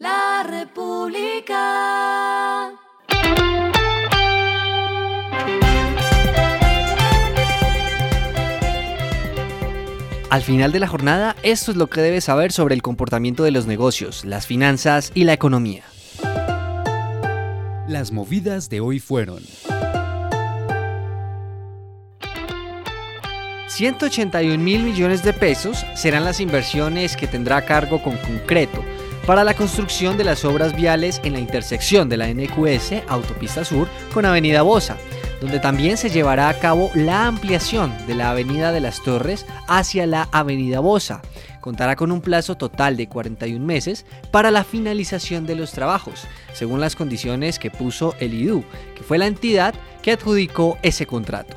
[0.00, 1.58] La República.
[10.30, 13.50] Al final de la jornada, esto es lo que debes saber sobre el comportamiento de
[13.50, 15.84] los negocios, las finanzas y la economía.
[17.86, 19.42] Las movidas de hoy fueron
[23.68, 28.82] 181 mil millones de pesos serán las inversiones que tendrá a cargo con concreto
[29.26, 33.88] para la construcción de las obras viales en la intersección de la NQS Autopista Sur
[34.12, 34.96] con Avenida Bosa,
[35.40, 40.06] donde también se llevará a cabo la ampliación de la Avenida de las Torres hacia
[40.06, 41.22] la Avenida Bosa.
[41.60, 46.80] Contará con un plazo total de 41 meses para la finalización de los trabajos, según
[46.80, 51.56] las condiciones que puso el IDU, que fue la entidad que adjudicó ese contrato.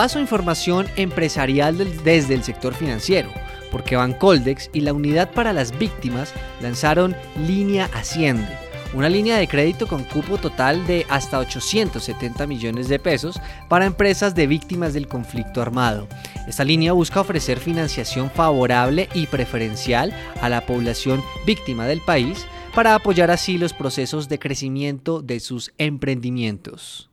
[0.00, 3.30] Paso información empresarial desde el sector financiero
[3.70, 7.14] porque Bancoldex y la Unidad para las Víctimas lanzaron
[7.46, 8.48] Línea Asciende,
[8.94, 13.38] una línea de crédito con cupo total de hasta 870 millones de pesos
[13.68, 16.08] para empresas de víctimas del conflicto armado.
[16.48, 22.94] Esta línea busca ofrecer financiación favorable y preferencial a la población víctima del país para
[22.94, 27.10] apoyar así los procesos de crecimiento de sus emprendimientos.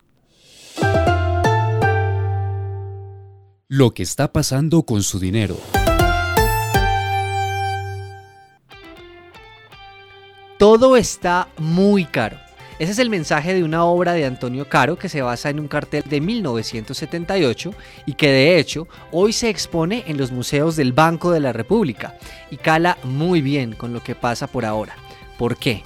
[3.70, 5.58] Lo que está pasando con su dinero.
[10.58, 12.38] Todo está muy caro.
[12.80, 15.68] Ese es el mensaje de una obra de Antonio Caro que se basa en un
[15.68, 17.74] cartel de 1978
[18.06, 22.18] y que de hecho hoy se expone en los museos del Banco de la República
[22.50, 24.96] y cala muy bien con lo que pasa por ahora.
[25.38, 25.84] ¿Por qué?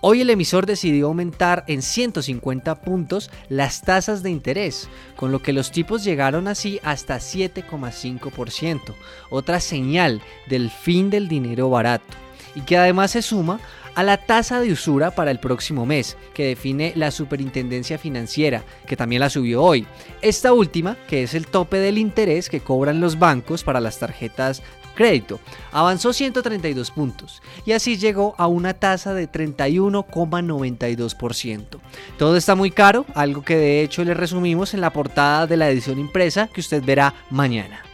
[0.00, 5.52] Hoy el emisor decidió aumentar en 150 puntos las tasas de interés, con lo que
[5.52, 8.94] los tipos llegaron así hasta 7,5%,
[9.28, 12.14] otra señal del fin del dinero barato,
[12.54, 13.58] y que además se suma
[13.96, 18.96] a la tasa de usura para el próximo mes, que define la Superintendencia Financiera, que
[18.96, 19.84] también la subió hoy.
[20.22, 24.62] Esta última, que es el tope del interés que cobran los bancos para las tarjetas
[24.98, 31.78] crédito, avanzó 132 puntos y así llegó a una tasa de 31,92%.
[32.18, 35.70] Todo está muy caro, algo que de hecho le resumimos en la portada de la
[35.70, 37.84] edición impresa que usted verá mañana.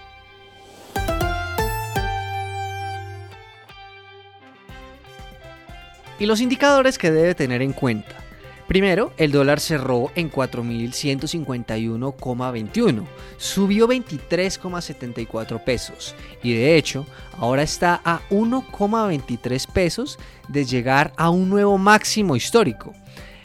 [6.16, 8.23] y los indicadores que debe tener en cuenta.
[8.66, 13.04] Primero, el dólar cerró en 4.151,21,
[13.36, 17.04] subió 23,74 pesos y de hecho
[17.38, 22.94] ahora está a 1,23 pesos de llegar a un nuevo máximo histórico.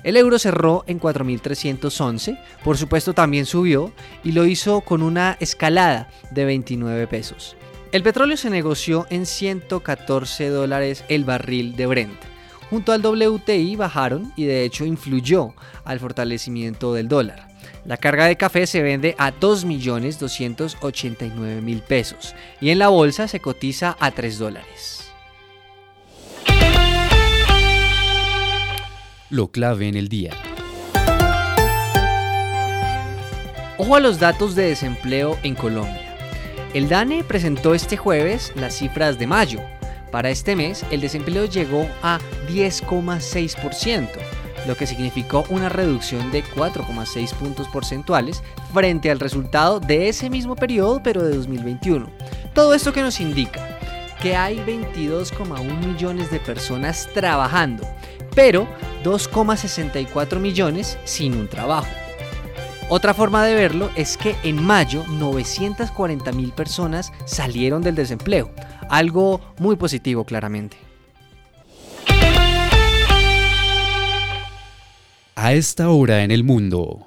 [0.03, 3.91] El euro cerró en 4.311, por supuesto también subió
[4.23, 7.57] y lo hizo con una escalada de 29 pesos.
[7.91, 12.28] El petróleo se negoció en 114 dólares el barril de Brent
[12.69, 15.53] junto al WTI bajaron y de hecho influyó
[15.83, 17.49] al fortalecimiento del dólar.
[17.85, 23.97] La carga de café se vende a 2.289.000 pesos y en la bolsa se cotiza
[23.99, 25.11] a 3 dólares.
[29.29, 30.33] Lo clave en el día.
[33.77, 36.17] Ojo a los datos de desempleo en Colombia.
[36.73, 39.61] El DANE presentó este jueves las cifras de mayo,
[40.11, 44.09] para este mes, el desempleo llegó a 10,6%,
[44.67, 48.43] lo que significó una reducción de 4,6 puntos porcentuales
[48.73, 52.07] frente al resultado de ese mismo periodo, pero de 2021.
[52.53, 53.79] Todo esto que nos indica
[54.21, 57.87] que hay 22,1 millones de personas trabajando,
[58.35, 58.67] pero
[59.03, 61.87] 2,64 millones sin un trabajo.
[62.91, 68.49] Otra forma de verlo es que en mayo 940 mil personas salieron del desempleo,
[68.89, 70.77] algo muy positivo claramente.
[75.35, 77.05] A esta hora en el mundo.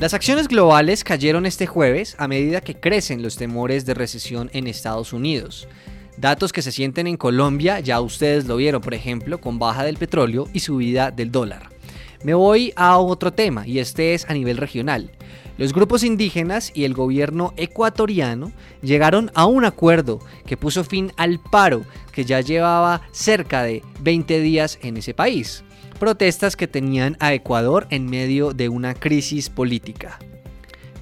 [0.00, 4.66] Las acciones globales cayeron este jueves a medida que crecen los temores de recesión en
[4.66, 5.68] Estados Unidos.
[6.16, 9.96] Datos que se sienten en Colombia, ya ustedes lo vieron, por ejemplo, con baja del
[9.96, 11.73] petróleo y subida del dólar.
[12.24, 15.10] Me voy a otro tema y este es a nivel regional.
[15.58, 18.50] Los grupos indígenas y el gobierno ecuatoriano
[18.80, 24.40] llegaron a un acuerdo que puso fin al paro que ya llevaba cerca de 20
[24.40, 25.64] días en ese país.
[26.00, 30.18] Protestas que tenían a Ecuador en medio de una crisis política.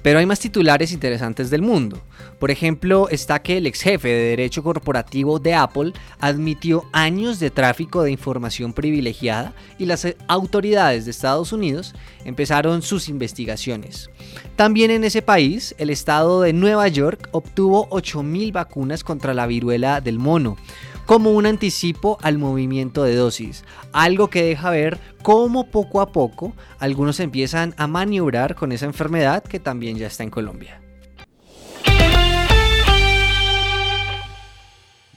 [0.03, 2.03] Pero hay más titulares interesantes del mundo.
[2.37, 7.49] Por ejemplo, está que el ex jefe de Derecho Corporativo de Apple admitió años de
[7.49, 11.95] tráfico de información privilegiada y las autoridades de Estados Unidos
[12.25, 14.09] empezaron sus investigaciones.
[14.57, 20.01] También en ese país, el estado de Nueva York obtuvo 8.000 vacunas contra la viruela
[20.01, 20.57] del mono
[21.05, 26.53] como un anticipo al movimiento de dosis, algo que deja ver cómo poco a poco
[26.79, 30.79] algunos empiezan a maniobrar con esa enfermedad que también ya está en Colombia.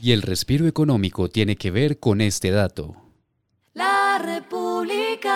[0.01, 2.95] Y el respiro económico tiene que ver con este dato.
[3.75, 5.35] La República.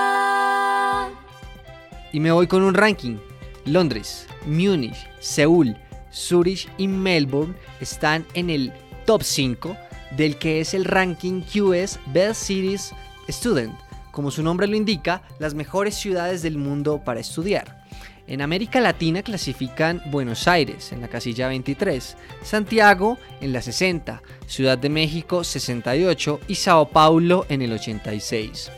[2.13, 3.17] Y me voy con un ranking.
[3.65, 5.77] Londres, Múnich, Seúl,
[6.13, 8.73] Zurich y Melbourne están en el
[9.07, 9.77] top 5
[10.17, 12.93] del que es el ranking QS Best Cities
[13.29, 13.75] Student,
[14.11, 17.81] como su nombre lo indica, las mejores ciudades del mundo para estudiar.
[18.27, 24.79] En América Latina clasifican Buenos Aires en la casilla 23, Santiago en la 60, Ciudad
[24.79, 28.71] de México 68 y Sao Paulo en el 86.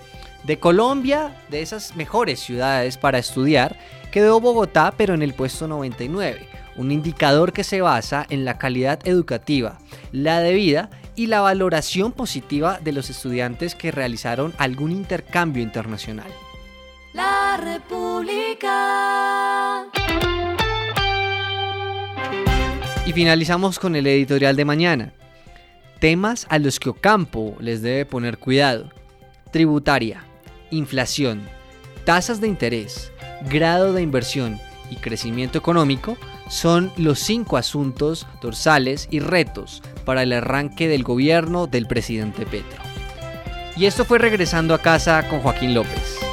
[0.45, 3.77] De Colombia, de esas mejores ciudades para estudiar,
[4.11, 8.99] quedó Bogotá pero en el puesto 99, un indicador que se basa en la calidad
[9.07, 9.79] educativa,
[10.11, 16.31] la de vida y la valoración positiva de los estudiantes que realizaron algún intercambio internacional.
[17.13, 18.73] La República.
[23.07, 25.13] Y finalizamos con el editorial de mañana.
[26.01, 28.89] Temas a los que Ocampo les debe poner cuidado.
[29.53, 30.25] Tributaria,
[30.73, 31.49] inflación,
[32.05, 33.13] tasas de interés,
[33.49, 34.59] grado de inversión
[34.91, 36.17] y crecimiento económico
[36.49, 42.83] son los cinco asuntos dorsales y retos para el arranque del gobierno del presidente Petro.
[43.77, 46.32] Y esto fue regresando a casa con Joaquín López.